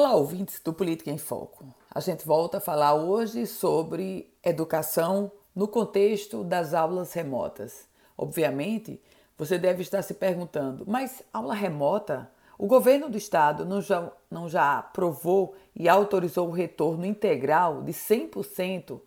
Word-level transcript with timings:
Olá, 0.00 0.14
ouvintes 0.14 0.60
do 0.60 0.72
Política 0.72 1.10
em 1.10 1.18
Foco. 1.18 1.74
A 1.90 1.98
gente 1.98 2.24
volta 2.24 2.58
a 2.58 2.60
falar 2.60 2.94
hoje 2.94 3.48
sobre 3.48 4.32
educação 4.44 5.28
no 5.52 5.66
contexto 5.66 6.44
das 6.44 6.72
aulas 6.72 7.12
remotas. 7.12 7.88
Obviamente, 8.16 9.02
você 9.36 9.58
deve 9.58 9.82
estar 9.82 10.00
se 10.02 10.14
perguntando, 10.14 10.84
mas 10.86 11.20
aula 11.32 11.52
remota? 11.52 12.30
O 12.56 12.68
governo 12.68 13.10
do 13.10 13.18
estado 13.18 13.64
não 13.64 13.82
já, 13.82 14.08
não 14.30 14.48
já 14.48 14.78
aprovou 14.78 15.56
e 15.74 15.88
autorizou 15.88 16.46
o 16.46 16.52
retorno 16.52 17.04
integral 17.04 17.82
de 17.82 17.92
100% 17.92 19.00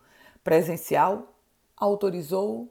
presencial? 0.43 1.33
Autorizou, 1.77 2.69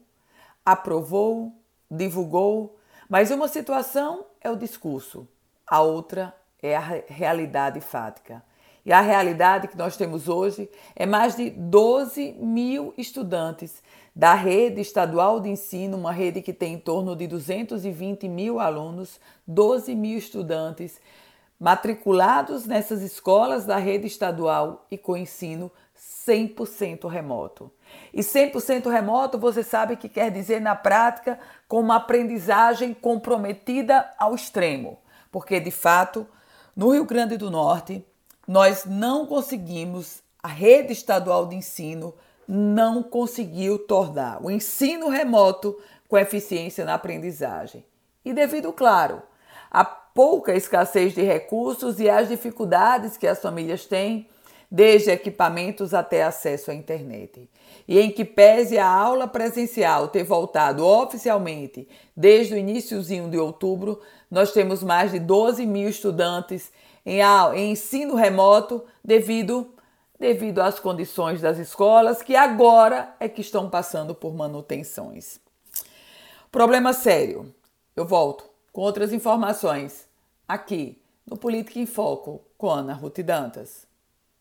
aprovou, 0.63 1.55
divulgou, 1.91 2.77
mas 3.09 3.31
uma 3.31 3.49
situação 3.49 4.27
é 4.43 4.51
o 4.51 4.57
discurso, 4.57 5.27
a 5.67 5.81
outra 5.81 6.35
é 6.63 6.77
a 6.77 7.03
realidade 7.09 7.81
fática. 7.81 8.43
E 8.85 8.93
a 8.93 9.01
realidade 9.01 9.69
que 9.69 9.77
nós 9.77 9.97
temos 9.97 10.29
hoje 10.29 10.71
é 10.97 11.05
mais 11.05 11.37
de 11.37 11.51
12 11.51 12.37
mil 12.39 12.95
estudantes 12.97 13.83
da 14.17 14.35
rede 14.35 14.81
estadual 14.81 15.39
de 15.39 15.49
ensino, 15.49 15.97
uma 15.97 16.13
rede 16.13 16.43
que 16.43 16.53
tem 16.53 16.75
em 16.75 16.79
torno 16.79 17.15
de 17.15 17.27
220 17.27 18.29
mil 18.29 18.59
alunos, 18.59 19.21
12 19.47 19.95
mil 19.95 20.19
estudantes 20.19 21.01
matriculados 21.59 22.65
nessas 22.65 23.03
escolas 23.03 23.67
da 23.67 23.77
rede 23.77 24.07
estadual 24.07 24.87
e 24.91 24.97
com 24.97 25.15
ensino 25.15 25.71
100% 26.27 27.07
remoto. 27.07 27.71
E 28.15 28.23
100% 28.23 28.91
remoto, 28.91 29.39
você 29.39 29.63
sabe 29.63 29.97
que 29.97 30.09
quer 30.09 30.31
dizer 30.31 30.61
na 30.61 30.75
prática 30.75 31.39
com 31.69 31.81
uma 31.81 31.97
aprendizagem 31.97 32.95
comprometida 32.95 34.11
ao 34.19 34.35
extremo, 34.35 34.99
porque 35.31 35.61
de 35.61 35.71
fato 35.71 36.27
no 36.75 36.91
Rio 36.91 37.05
Grande 37.05 37.37
do 37.37 37.51
Norte, 37.51 38.05
nós 38.47 38.85
não 38.85 39.27
conseguimos, 39.27 40.23
a 40.43 40.49
rede 40.49 40.93
estadual 40.93 41.47
de 41.47 41.57
ensino 41.57 42.15
não 42.47 43.03
conseguiu 43.03 43.79
tornar 43.79 44.43
o 44.43 44.51
ensino 44.51 45.09
remoto 45.09 45.79
com 46.09 46.19
eficiência 46.19 46.85
na 46.85 46.95
aprendizagem. 46.95 47.85
E 48.25 48.33
devido, 48.33 48.73
claro, 48.73 49.23
à 49.71 49.85
pouca 49.85 50.55
escassez 50.55 51.15
de 51.15 51.23
recursos 51.23 52.01
e 52.01 52.11
às 52.11 52.29
dificuldades 52.29 53.17
que 53.17 53.27
as 53.27 53.41
famílias 53.41 53.87
têm, 53.87 54.27
desde 54.71 55.11
equipamentos 55.11 55.93
até 55.93 56.23
acesso 56.23 56.71
à 56.71 56.75
internet. 56.75 57.51
E 57.89 57.99
em 57.99 58.11
que 58.11 58.25
pese 58.25 58.79
a 58.79 58.87
aula 58.87 59.27
presencial 59.27 60.09
ter 60.09 60.23
voltado 60.23 60.87
oficialmente 60.87 61.89
desde 62.17 62.55
o 62.55 62.57
iníciozinho 62.57 63.29
de 63.29 63.37
outubro, 63.37 64.01
nós 64.31 64.53
temos 64.53 64.83
mais 64.83 65.11
de 65.11 65.19
12 65.19 65.67
mil 65.67 65.89
estudantes 65.89 66.71
em, 67.05 67.21
ensino 67.71 68.15
remoto 68.15 68.85
devido, 69.05 69.75
devido 70.19 70.61
às 70.61 70.79
condições 70.79 71.41
das 71.41 71.59
escolas 71.59 72.23
que 72.23 72.37
agora 72.37 73.15
é 73.19 73.29
que 73.29 73.41
estão 73.41 73.69
passando 73.69 74.15
por 74.15 74.35
manutenções. 74.35 75.41
Problema 76.53 76.93
sério. 76.93 77.53
Eu 77.97 78.05
volto 78.05 78.45
com 78.73 78.83
outras 78.83 79.13
informações 79.13 80.07
aqui 80.47 81.03
no 81.27 81.37
Política 81.37 81.81
em 81.81 81.87
Foco 81.87 82.41
com 82.57 82.69
Ana 82.71 82.95
Ruth 82.95 83.19
Dantas. 83.21 83.90